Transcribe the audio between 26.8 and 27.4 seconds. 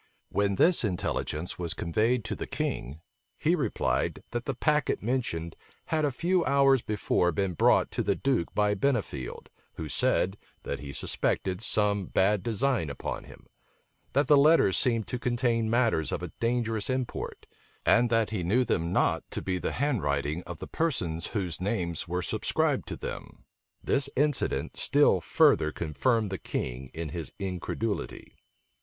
in his